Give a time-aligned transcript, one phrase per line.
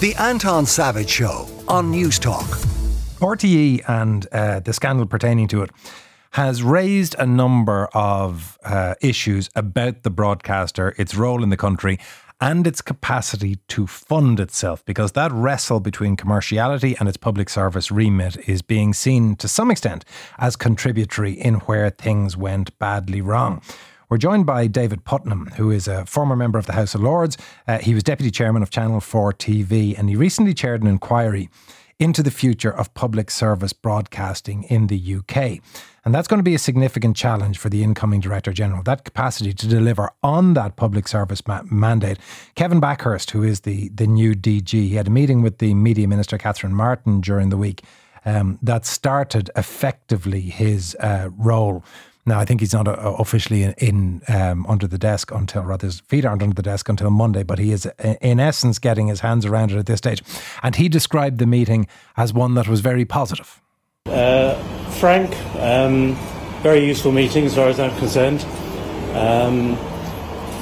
[0.00, 2.44] The Anton Savage Show on Newstalk.
[3.20, 5.70] RTE and uh, the scandal pertaining to it
[6.32, 11.98] has raised a number of uh, issues about the broadcaster, its role in the country,
[12.40, 17.92] and its capacity to fund itself, because that wrestle between commerciality and its public service
[17.92, 20.04] remit is being seen to some extent
[20.38, 23.62] as contributory in where things went badly wrong.
[24.08, 27.36] We're joined by David Puttnam, who is a former member of the House of Lords.
[27.66, 31.48] Uh, he was deputy chairman of Channel 4 TV, and he recently chaired an inquiry
[31.98, 35.60] into the future of public service broadcasting in the UK.
[36.04, 39.54] And that's going to be a significant challenge for the incoming Director General, that capacity
[39.54, 42.18] to deliver on that public service ma- mandate.
[42.56, 46.06] Kevin Bakhurst, who is the, the new DG, he had a meeting with the Media
[46.06, 47.82] Minister, Catherine Martin, during the week
[48.24, 51.84] um, that started effectively his uh, role.
[52.26, 55.86] Now, I think he's not uh, officially in, in um, under the desk until, rather,
[55.86, 59.08] his feet aren't under the desk until Monday, but he is, uh, in essence, getting
[59.08, 60.22] his hands around it at this stage.
[60.62, 63.60] And he described the meeting as one that was very positive.
[64.06, 64.54] Uh,
[64.92, 66.14] frank, um,
[66.62, 68.42] very useful meeting as far as I'm concerned.
[69.14, 69.78] Um,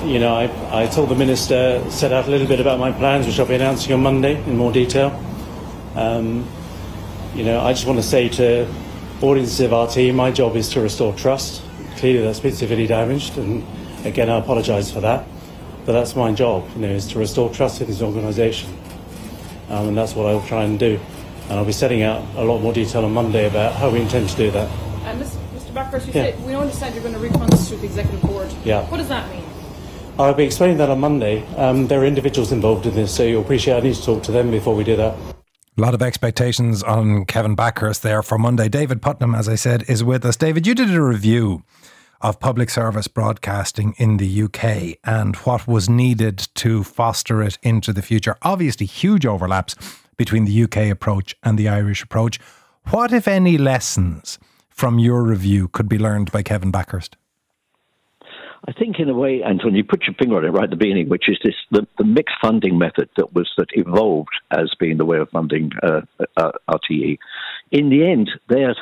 [0.05, 3.27] you know, I, I told the minister, set out a little bit about my plans,
[3.27, 5.11] which I'll be announcing on Monday in more detail.
[5.95, 6.49] Um,
[7.37, 8.67] you know, I just want to say to
[9.23, 11.63] audiences of RTE, my job is to restore trust.
[11.97, 13.65] Clearly, that's been severely damaged, and
[14.05, 15.25] again, I apologise for that.
[15.85, 18.71] But that's my job, you know, is to restore trust in this organisation,
[19.69, 20.99] um, and that's what I'll try and do.
[21.49, 24.29] And I'll be setting out a lot more detail on Monday about how we intend
[24.29, 24.69] to do that.
[25.05, 25.73] And Mr.
[25.75, 26.31] Bakhurst, you Yeah.
[26.31, 28.49] said we don't understand you're going to reconstitute the executive board.
[28.65, 28.83] Yeah.
[28.85, 29.43] What does that mean?
[30.19, 31.43] I'll be explaining that on Monday.
[31.57, 34.33] Um, there are individuals involved in this, so you'll appreciate I need to talk to
[34.33, 35.15] them before we do that.
[35.79, 38.69] A lot of expectations on Kevin Bakhurst there for Monday.
[38.69, 40.37] David Puttnam, as I said, is with us.
[40.37, 41.63] David, you did a review
[42.21, 47.95] of public service broadcasting in the UK and what was needed to foster it into
[47.95, 48.37] the future.
[48.43, 49.75] Obviously, huge overlaps
[50.19, 52.39] between the UK approach and the Irish approach.
[52.91, 57.15] What, if any, lessons from your review could be learned by Kevin Bakhurst?
[58.69, 60.77] I think, in a way, Anton, you put your finger on it right at the
[60.77, 64.99] beginning, which is this the, the mixed funding method that was that evolved as being
[64.99, 66.03] the way of funding uh,
[66.37, 67.19] uh, RTE.
[67.73, 68.77] In the end, they're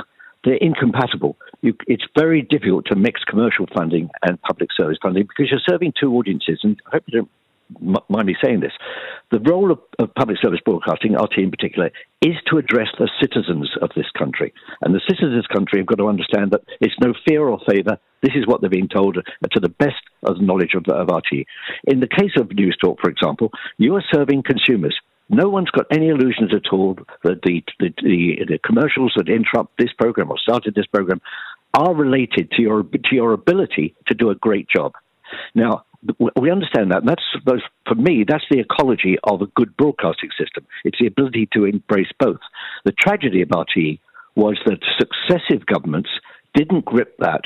[0.44, 1.36] they're incompatible.
[1.62, 5.94] You, it's very difficult to mix commercial funding and public service funding because you're serving
[5.98, 6.60] two audiences.
[6.62, 7.30] And I hope you don't
[7.80, 8.72] mind me saying this.
[9.30, 13.70] The role of, of public service broadcasting, RTE in particular, is to address the citizens
[13.80, 14.52] of this country.
[14.80, 17.60] And the citizens of this country have got to understand that it's no fear or
[17.68, 17.98] favour.
[18.22, 19.22] This is what they're being told uh,
[19.52, 21.44] to the best of the knowledge of, of RTE.
[21.86, 24.98] In the case of Newstalk, for example, you are serving consumers.
[25.28, 29.78] No one's got any illusions at all that the, the, the, the commercials that interrupt
[29.78, 31.20] this program or started this program
[31.72, 34.94] are related to your, to your ability to do a great job.
[35.54, 35.84] Now,
[36.36, 36.98] we understand that.
[36.98, 40.66] And that's those, for me, that's the ecology of a good broadcasting system.
[40.84, 42.40] It's the ability to embrace both.
[42.84, 44.00] The tragedy of RTE
[44.34, 46.10] was that successive governments
[46.54, 47.42] didn't grip that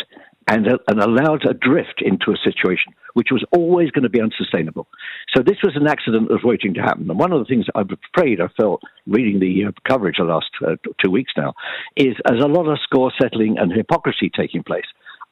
[0.46, 4.20] and, uh, and allowed a drift into a situation which was always going to be
[4.20, 4.86] unsustainable.
[5.34, 7.08] So this was an accident that was waiting to happen.
[7.08, 10.50] And one of the things I'm afraid I felt reading the uh, coverage the last
[10.66, 11.54] uh, two weeks now
[11.96, 14.84] is there's a lot of score settling and hypocrisy taking place.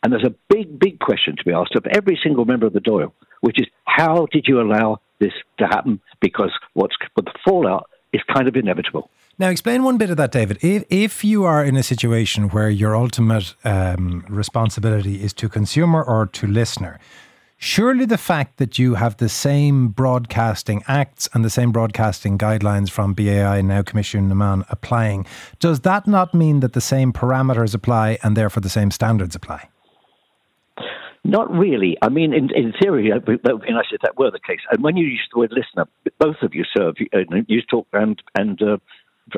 [0.03, 2.81] And there's a big, big question to be asked of every single member of the
[2.81, 6.01] Dáil, which is how did you allow this to happen?
[6.21, 9.11] Because what's but the fallout is kind of inevitable.
[9.39, 10.59] Now, explain one bit of that, David.
[10.63, 16.03] If, if you are in a situation where your ultimate um, responsibility is to consumer
[16.03, 16.99] or to listener,
[17.57, 22.91] surely the fact that you have the same broadcasting acts and the same broadcasting guidelines
[22.91, 25.25] from BAI, now Coimisiún na Meán, applying,
[25.61, 29.69] does that not mean that the same parameters apply and therefore the same standards apply?
[31.25, 31.97] Not really.
[32.03, 34.61] I mean, in, in theory, uh, and I said that were the case.
[34.71, 35.89] And when you use the word listener,
[36.19, 38.79] both of you serve, uh, you talk and, and, uh,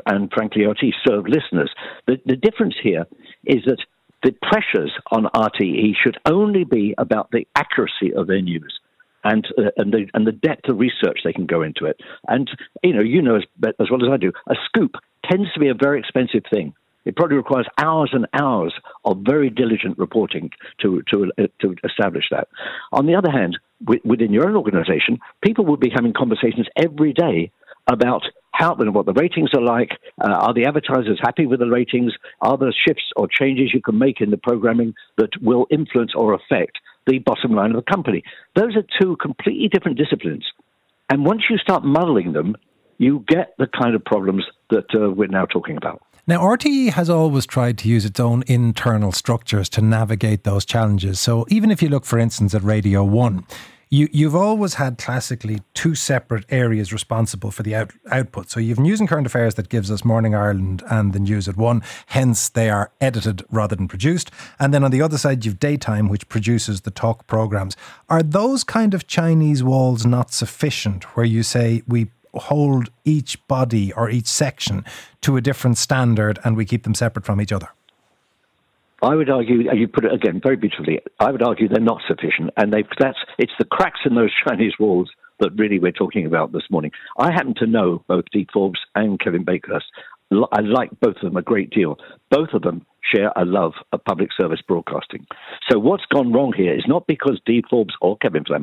[0.07, 1.71] and frankly, RTE serve listeners.
[2.07, 3.05] The, the difference here
[3.45, 3.77] is that
[4.23, 8.79] the pressures on RTE should only be about the accuracy of their news.
[9.23, 11.99] And, uh, and, the, and the depth of research they can go into it.
[12.27, 12.49] And,
[12.83, 13.43] you know, you know as,
[13.79, 14.95] as well as I do, a scoop
[15.29, 16.73] tends to be a very expensive thing.
[17.05, 18.73] It probably requires hours and hours
[19.03, 20.49] of very diligent reporting
[20.81, 22.47] to to uh, to establish that.
[22.91, 27.13] On the other hand, w- within your own organisation, people would be having conversations every
[27.13, 27.51] day
[27.87, 29.91] about how and what the ratings are like.
[30.21, 32.13] Uh, are the advertisers happy with the ratings?
[32.41, 36.33] Are there shifts or changes you can make in the programming that will influence or
[36.33, 38.23] affect the bottom line of the company?
[38.55, 40.45] Those are two completely different disciplines.
[41.11, 42.55] And once you start muddling them,
[42.97, 46.01] you get the kind of problems that uh, we're now talking about.
[46.27, 51.19] Now, RTE has always tried to use its own internal structures to navigate those challenges.
[51.19, 53.45] So, even if you look, for instance, at Radio 1,
[53.91, 58.49] You, you've always had classically two separate areas responsible for the out, output.
[58.49, 61.55] So you've news and current affairs that gives us Morning Ireland and the news at
[61.55, 61.83] one.
[62.07, 64.31] Hence, they are edited rather than produced.
[64.59, 67.77] And then on the other side, you've daytime, which produces the talk programs.
[68.09, 73.93] Are those kind of Chinese walls not sufficient, where you say we hold each body
[73.93, 74.83] or each section
[75.21, 77.69] to a different standard and we keep them separate from each other?
[79.01, 80.99] I would argue, you put it again very beautifully.
[81.19, 85.09] I would argue they're not sufficient, and that's it's the cracks in those Chinese walls
[85.39, 86.91] that really we're talking about this morning.
[87.17, 89.83] I happen to know both Dee Forbes and Kevin Bakhurst.
[90.51, 91.97] I like both of them a great deal.
[92.29, 95.25] Both of them share a love of public service broadcasting.
[95.69, 98.55] So what's gone wrong here is not because Dee Forbes or Kevin, for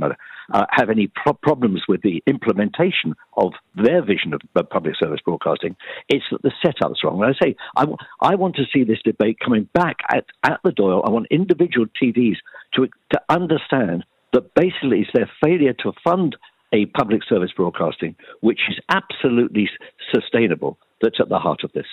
[0.52, 5.20] uh, have any pro- problems with the implementation of their vision of, of public service
[5.24, 5.76] broadcasting.
[6.08, 7.22] It's that the setup's wrong.
[7.22, 10.60] And I say I, w- I want to see this debate coming back at, at
[10.64, 11.06] the Dáil.
[11.06, 12.36] I want individual TVs
[12.74, 16.36] to to understand that basically it's their failure to fund
[16.72, 19.68] a public service broadcasting, which is absolutely
[20.12, 21.86] sustainable, that's at the heart of this.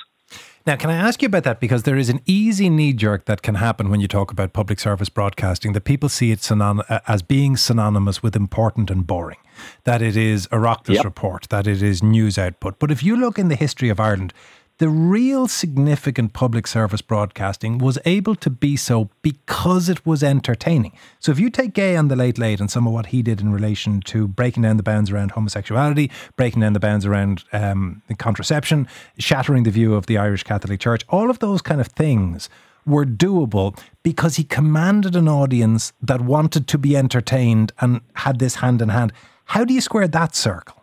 [0.66, 1.60] Now, can I ask you about that?
[1.60, 4.80] Because there is an easy knee jerk that can happen when you talk about public
[4.80, 9.40] service broadcasting that people see it synon- uh, as being synonymous with important and boring,
[9.86, 11.06] that it is a Oireachtas yep.
[11.06, 12.78] report, that it is news output.
[12.78, 14.34] But if you look in the history of Ireland,
[14.80, 20.94] the real significant public service broadcasting was able to be so because it was entertaining.
[21.20, 23.42] So if you take Gay on the Late Late and some of what he did
[23.42, 28.02] in relation to breaking down the bounds around homosexuality, breaking down the bounds around um,
[28.18, 28.88] contraception,
[29.18, 32.50] shattering the view of the Irish Catholic Church, all of those kind of things
[32.86, 38.56] were doable because he commanded an audience that wanted to be entertained and had this
[38.56, 39.12] hand in hand.
[39.44, 40.79] How do you square that circle?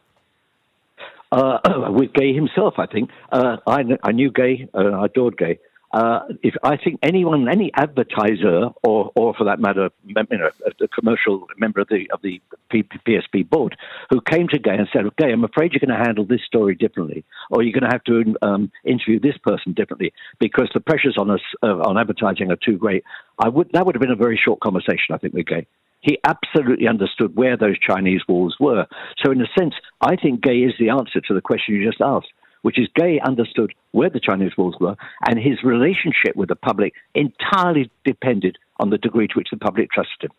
[1.33, 1.59] Uh,
[1.91, 2.75] with Gay himself.
[2.79, 5.59] I think uh, I, I knew Gay, uh, I adored Gay.
[5.93, 10.89] Uh, if I think anyone, any advertiser, or, or for that matter, you know, a,
[10.89, 13.77] commercial member of the of the PSB board,
[14.11, 16.75] who came to Gay and said, "Gay, I'm afraid you're going to handle this story
[16.75, 21.17] differently, or you're going to have to um, interview this person differently because the pressures
[21.17, 23.05] on us uh, on advertising are too great."
[23.39, 25.67] I would that would have been a very short conversation, I think, with Gay
[26.01, 28.87] he absolutely understood where those Chinese walls were.
[29.25, 32.01] So, in a sense, I think Gay is the answer to the question you just
[32.01, 32.29] asked,
[32.63, 34.97] which is Gay understood where the Chinese walls were,
[35.27, 39.91] and his relationship with the public entirely depended on the degree to which the public
[39.91, 40.31] trusted him.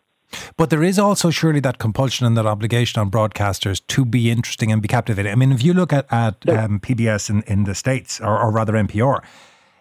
[0.58, 4.72] But there is also surely that compulsion and that obligation on broadcasters to be interesting
[4.72, 5.32] and be captivating.
[5.32, 8.52] I mean, if you look at, at um, PBS in, in the States, or, or
[8.52, 9.24] rather NPR,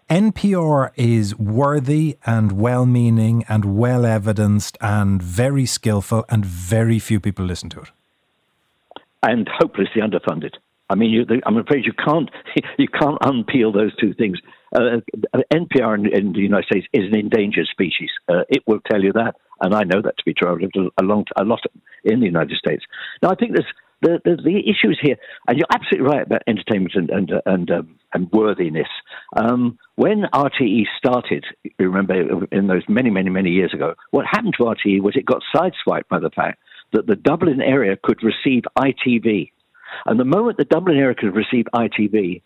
[0.09, 7.19] NPR is worthy and well meaning and well evidenced and very skillful, and very few
[7.19, 7.91] people listen to it.
[9.21, 10.51] And hopelessly underfunded.
[10.89, 12.29] I mean, you, I'm afraid you can't
[12.77, 14.39] you can't unpeel those two things.
[14.73, 15.01] Uh,
[15.53, 18.09] NPR in, in, the United States is an endangered species.
[18.29, 20.51] Uh, it will tell you that, and I know that to be true.
[20.51, 21.61] I've lived a, long, a lot
[22.03, 22.83] in the United States.
[23.21, 23.67] Now, I think there's
[24.01, 25.17] the, the, the issues here,
[25.47, 28.87] and you're absolutely right about entertainment and and and, um, and worthiness.
[29.35, 34.55] Um, when RTE started, you remember in those many many many years ago, what happened
[34.57, 36.59] to RTE was it got sideswiped by the fact
[36.93, 39.51] that the Dublin area could receive ITV,
[40.05, 42.41] and the moment the Dublin area could receive ITV,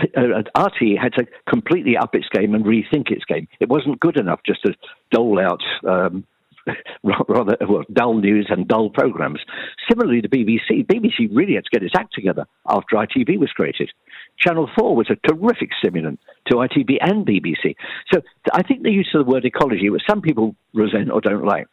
[0.00, 3.48] uh, RTE had to completely up its game and rethink its game.
[3.60, 4.74] It wasn't good enough just to
[5.10, 6.24] dole out um,
[7.02, 9.40] rather well, dull news and dull programs.
[9.88, 10.86] Similarly, the BBC.
[10.86, 13.90] BBC really had to get its act together after ITV was created.
[14.38, 17.76] Channel 4 was a terrific stimulant to ITV and BBC.
[18.12, 21.44] So I think the use of the word ecology, which some people resent or don't
[21.44, 21.66] like,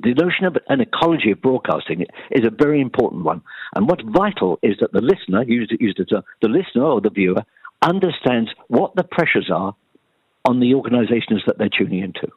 [0.00, 3.42] the notion of an ecology of broadcasting is a very important one.
[3.76, 7.42] And what's vital is that the listener, used, used it, the listener or the viewer,
[7.82, 9.74] understands what the pressures are
[10.44, 12.28] on the organizations that they're tuning into.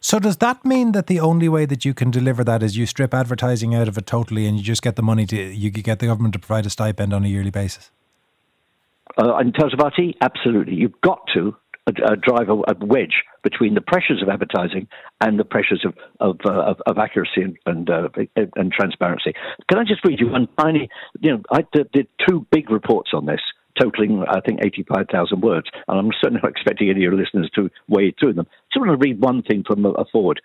[0.00, 2.86] So does that mean that the only way that you can deliver that is you
[2.86, 5.98] strip advertising out of it totally, and you just get the money to you get
[5.98, 7.90] the government to provide a stipend on a yearly basis?
[9.18, 10.74] Uh, in terms of RTE, absolutely.
[10.74, 11.54] You've got to
[11.86, 14.86] uh, uh, drive a, wedge between the pressures of advertising
[15.20, 18.08] and the pressures of of, uh, of, of, accuracy and and, uh,
[18.54, 19.32] and, transparency.
[19.68, 20.88] Can I just read you one tiny?
[21.20, 23.40] You know, I did, did two big reports on this
[23.80, 25.66] totaling, I think, 85,000 words.
[25.88, 28.46] And I'm certainly not expecting any of your listeners to wade through them.
[28.72, 30.40] So I want to read one thing from uh, a forward.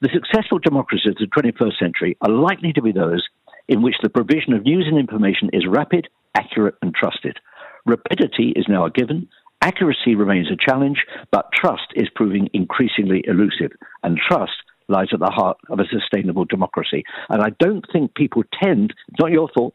[0.00, 3.24] The successful democracies of the 21st century are likely to be those
[3.68, 7.38] in which the provision of news and information is rapid, accurate, and trusted.
[7.86, 9.28] Rapidity is now a given,
[9.62, 10.98] accuracy remains a challenge,
[11.30, 13.72] but trust is proving increasingly elusive.
[14.02, 14.52] And trust
[14.88, 17.04] lies at the heart of a sustainable democracy.
[17.28, 19.74] And I don't think people tend, it's not your fault,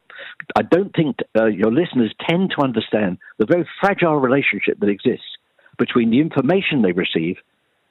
[0.55, 5.37] I don't think uh, your listeners tend to understand the very fragile relationship that exists
[5.77, 7.37] between the information they receive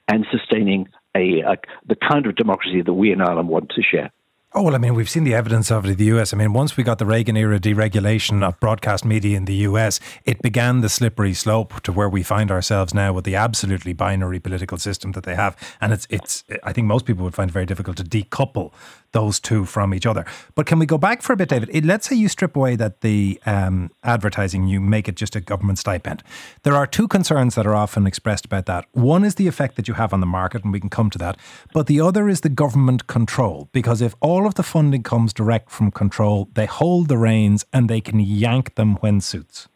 [0.07, 1.57] and sustaining a, a,
[1.87, 4.11] the kind of democracy that we in Ireland want to share.
[4.51, 6.33] Oh, well, I mean, we've seen the evidence of it in the US.
[6.33, 9.99] I mean, once we got the Reagan era deregulation of broadcast media in the US,
[10.25, 14.39] it began the slippery slope to where we find ourselves now with the absolutely binary
[14.39, 15.55] political system that they have.
[15.79, 18.73] And it's, it's I think most people would find it very difficult to decouple
[19.11, 20.25] those two from each other.
[20.55, 21.85] But can we go back for a bit, David?
[21.85, 25.79] Let's say you strip away that the um, advertising, you make it just a government
[25.79, 26.23] stipend.
[26.63, 28.85] There are two concerns that are often expressed about that.
[28.91, 31.17] One is the effect that you have on the market, and we can come to
[31.19, 31.37] that.
[31.73, 35.69] But the other is the government control, because if all of the funding comes direct
[35.71, 39.67] from control, they hold the reins and they can yank them when suits.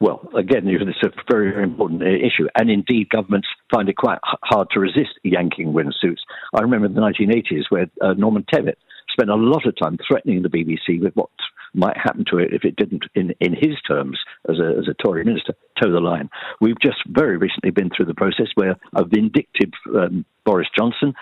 [0.00, 2.48] Well, again, it's a very, very important uh, issue.
[2.58, 6.20] And indeed, governments find it quite hard to resist yanking windsuits.
[6.54, 8.76] I remember in the 1980s where uh, Norman Tebbit
[9.12, 11.28] spent a lot of time threatening the BBC with what
[11.74, 14.94] might happen to it if it didn't, in, in his terms, as a, as a
[15.02, 16.30] Tory minister, toe the line.
[16.60, 21.14] We've just very recently been through the process where a vindictive um, Boris Johnson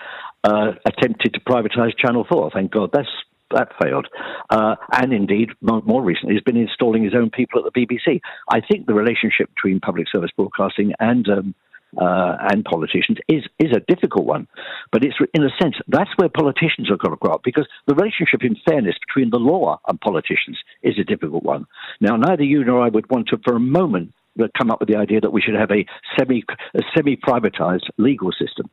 [0.43, 2.51] uh, attempted to privatise Channel 4.
[2.53, 3.09] Thank God that's
[3.51, 4.07] that failed.
[4.49, 8.21] Uh, and indeed, more, recently, has been installing his own people at the BBC.
[8.51, 11.55] I think the relationship between public service broadcasting and um,
[11.97, 14.47] uh, and politicians is is a difficult one,
[14.91, 17.95] but it's in a sense that's where politicians have got to grow up because the
[17.95, 21.65] relationship, in fairness, between the law and politicians is a difficult one.
[21.99, 24.13] Now, neither you nor I would want to, for a moment,
[24.57, 25.85] come up with the idea that we should have a
[26.17, 26.43] semi
[26.75, 28.69] a semi privatized legal system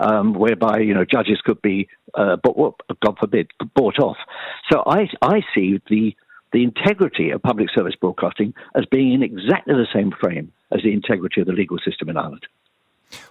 [0.00, 2.36] um, whereby you know judges could be, uh,
[3.04, 4.16] God forbid, bought off.
[4.70, 6.14] So I I see the
[6.52, 10.92] the integrity of public service broadcasting as being in exactly the same frame as the
[10.92, 12.46] integrity of the legal system in Ireland.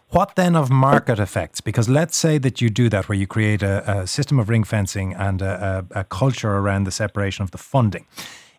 [0.10, 1.60] What then of market effects?
[1.60, 4.64] Because let's say that you do that, where you create a, a system of ring
[4.64, 8.06] fencing and a, a, a culture around the separation of the funding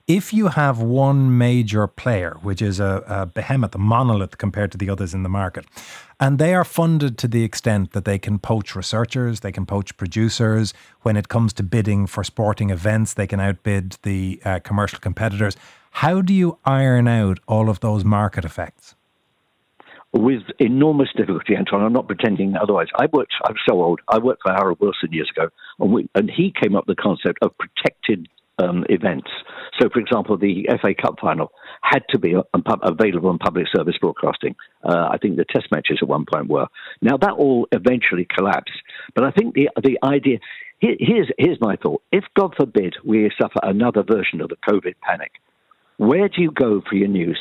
[0.06, 4.78] if you have one major player, which is a, a, behemoth, a monolith compared to
[4.78, 5.66] the others in the market,
[6.20, 9.96] and they are funded to the extent that they can poach researchers, they can poach
[9.96, 10.72] producers.
[11.02, 15.56] When it comes to bidding for sporting events, they can outbid the uh, commercial competitors.
[15.90, 18.94] How do you iron out all of those market effects?
[20.12, 21.82] With enormous difficulty, Anton.
[21.82, 22.86] I'm not pretending otherwise.
[22.96, 23.34] I worked.
[23.44, 24.00] I'm so old.
[24.08, 27.02] I worked for Harold Wilson years ago, and, we, and he came up with the
[27.02, 29.28] concept of protected um, events.
[29.80, 32.34] So, for example, the FA Cup final had to be
[32.82, 34.56] available on public service broadcasting.
[34.82, 36.66] Uh, I think the test matches at one point were.
[37.02, 38.72] Now, that all eventually collapsed.
[39.14, 40.38] But I think the, the idea
[40.80, 42.02] here's, here's my thought.
[42.12, 45.32] If, God forbid, we suffer another version of the COVID panic,
[45.98, 47.38] where do you go for your news?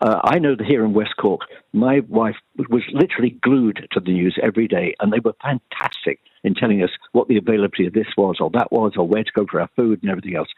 [0.00, 2.36] Uh, I know that here in West Cork, my wife
[2.68, 6.90] was literally glued to the news every day, and they were fantastic in telling us
[7.12, 9.70] what the availability of this was or that was, or where to go for our
[9.76, 10.48] food and everything else.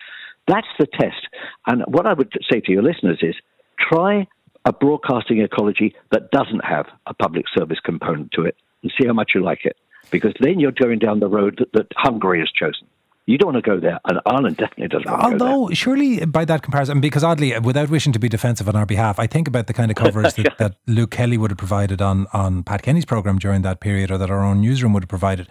[0.48, 1.28] That's the test.
[1.66, 3.34] And what I would say to your listeners is
[3.78, 4.26] try
[4.64, 9.12] a broadcasting ecology that doesn't have a public service component to it and see how
[9.12, 9.76] much you like it.
[10.10, 12.86] Because then you're going down the road that, that Hungary has chosen.
[13.26, 15.08] You don't want to go there, and Ireland definitely doesn't.
[15.08, 19.18] Although, surely by that comparison, because oddly, without wishing to be defensive on our behalf,
[19.18, 22.28] I think about the kind of coverage that, that Luke Kelly would have provided on
[22.32, 25.48] on Pat Kenny's program during that period, or that our own newsroom would have provided.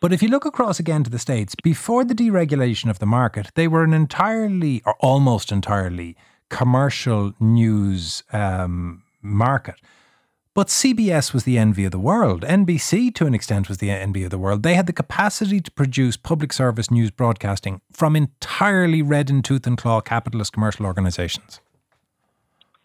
[0.00, 3.50] But if you look across again to the States, before the deregulation of the market,
[3.56, 6.16] they were an entirely or almost entirely
[6.48, 9.74] commercial news um, market.
[10.58, 12.42] But CBS was the envy of the world.
[12.42, 14.64] NBC, to an extent, was the envy of the world.
[14.64, 19.68] They had the capacity to produce public service news broadcasting from entirely red in tooth
[19.68, 21.60] and claw capitalist commercial organisations.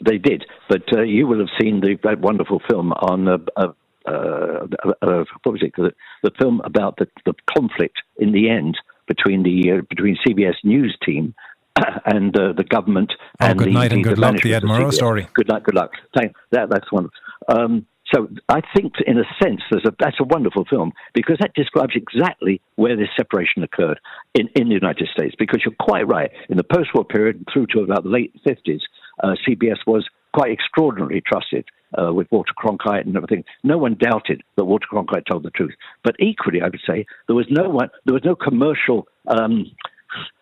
[0.06, 3.70] They did, but uh, you will have seen the, that wonderful film on uh, uh,
[4.06, 4.68] uh,
[5.01, 5.74] uh, what was it?
[5.75, 8.77] The, the film about the, the conflict in the end
[9.08, 11.34] between the uh, between CBS News team
[12.06, 13.13] and uh, the government.
[13.39, 14.36] Oh, and good the, night and good luck.
[14.42, 15.27] The Ed Murrow story.
[15.34, 15.63] Good luck.
[15.63, 15.92] Good luck.
[16.15, 17.10] Thank, that, that's one.
[17.47, 21.93] Um, so I think, in a sense, a, that's a wonderful film because that describes
[21.95, 24.00] exactly where this separation occurred
[24.35, 25.35] in, in the United States.
[25.38, 26.31] Because you're quite right.
[26.50, 28.81] In the post-war period through to about the late 50s,
[29.23, 31.65] uh, CBS was quite extraordinarily trusted
[31.97, 33.43] uh, with Walter Cronkite and everything.
[33.63, 35.73] No one doubted that Walter Cronkite told the truth.
[36.03, 39.71] But equally, I would say there was no one, there was no commercial um,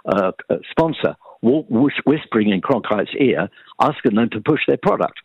[0.05, 0.31] uh,
[0.71, 5.19] sponsor whispering in Cronkite's ear, asking them to push their product.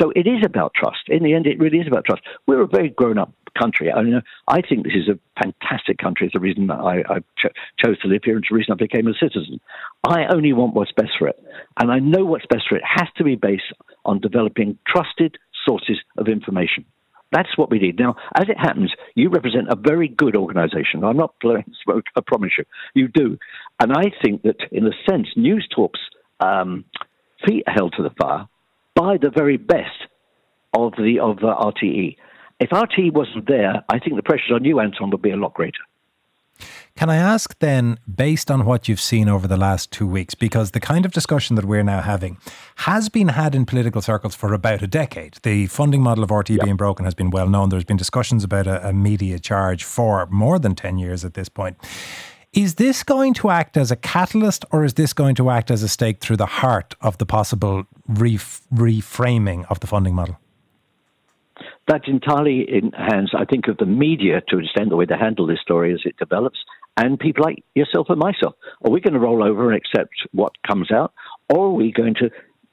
[0.00, 1.08] So it is about trust.
[1.08, 2.22] In the end, it really is about trust.
[2.46, 3.90] We're a very grown-up country.
[3.90, 6.26] I mean, I think this is a fantastic country.
[6.26, 7.52] It's the reason I, I ch-
[7.84, 8.38] chose to live here.
[8.38, 9.60] It's the reason I became a citizen.
[10.06, 11.42] I only want what's best for it,
[11.80, 13.72] and I know what's best for it has to be based
[14.04, 15.36] on developing trusted
[15.66, 16.84] sources of information.
[17.32, 17.98] That's what we need.
[17.98, 21.04] Now, as it happens, you represent a very good organization.
[21.04, 22.64] I'm not blowing smoke, I promise you.
[22.94, 23.38] You do.
[23.80, 26.00] And I think that, in a sense, Newstalk's
[26.40, 26.84] um,
[27.46, 28.48] feet held to the fire
[28.98, 30.08] by the very best
[30.76, 32.16] of the of uh, RTE.
[32.58, 35.54] If RTE wasn't there, I think the pressures on you, Anton, would be a lot
[35.54, 35.78] greater.
[36.96, 40.72] Can I ask then, based on what you've seen over the last two weeks, because
[40.72, 42.38] the kind of discussion that we're now having
[42.78, 45.38] has been had in political circles for about a decade.
[45.44, 46.64] The funding model of RTE yep.
[46.64, 47.68] being broken has been well known.
[47.68, 51.48] There's been discussions about a, a media charge for more than 10 years at this
[51.48, 51.76] point.
[52.52, 55.82] Is this going to act as a catalyst or is this going to act as
[55.82, 60.38] a stake through the heart of the possible ref- reframing of the funding model?
[61.86, 65.46] That's entirely in hands, I think, of the media to understand the way they handle
[65.46, 66.58] this story as it develops,
[66.96, 68.54] and people like yourself and myself.
[68.84, 71.12] Are we going to roll over and accept what comes out,
[71.48, 72.30] or are we going to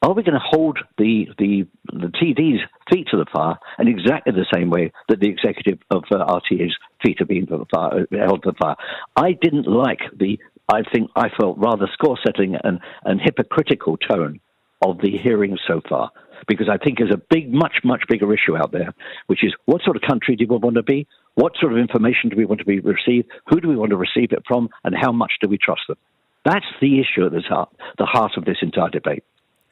[0.10, 4.34] are we going to hold the, the, the TD's feet to the fire in exactly
[4.34, 8.52] the same way that the executive of uh, RTE's feet to the fire, held to
[8.52, 8.76] the fire?
[9.16, 10.38] I didn't like the,
[10.72, 14.40] I think I felt rather score setting and, and hypocritical tone
[14.84, 16.12] of the hearings so far.
[16.48, 18.94] Because I think there's a big, much, much bigger issue out there,
[19.28, 21.08] which is what sort of country do we want to be?
[21.34, 23.30] What sort of information do we want to be received?
[23.48, 24.70] Who do we want to receive it from?
[24.84, 25.98] And how much do we trust them?
[26.44, 29.24] That's the issue at the heart, the heart of this entire debate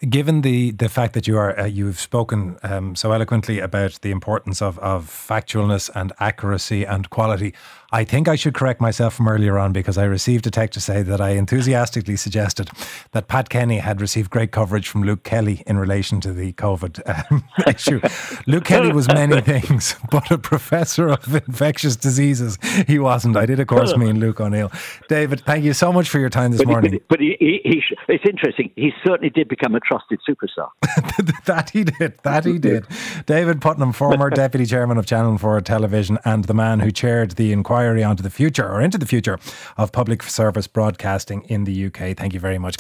[0.10, 4.12] given the the fact that you are uh, you've spoken um, so eloquently about the
[4.12, 7.53] importance of of factualness and accuracy and quality,
[7.93, 10.81] I think I should correct myself from earlier on because I received a text to
[10.81, 12.72] say that I enthusiastically suggested
[13.12, 17.31] that Pat Kenny had received great coverage from Luke Kelly in relation to the COVID
[17.31, 18.01] um, issue.
[18.48, 22.57] Luke Kelly was many things, but a professor of infectious diseases,
[22.88, 23.38] he wasn't.
[23.38, 24.72] I did, of course, mean Luke O'Neill.
[25.07, 26.93] David, thank you so much for your time this but morning.
[26.93, 28.72] He, but he, he, it's interesting.
[28.75, 30.69] He certainly did become a trusted superstar.
[31.45, 32.17] that he did.
[32.23, 32.85] That he did.
[33.25, 37.51] David Puttnam, former deputy chairman of Channel 4 Television and the man who chaired the
[37.51, 39.39] inquiry inquiry onto the future or into the future
[39.77, 42.15] of public service broadcasting in the UK.
[42.15, 42.77] Thank you very much.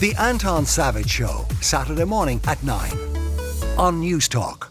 [0.00, 2.90] The Anton Savage Show, Saturday morning at 9
[3.76, 4.69] on Newstalk.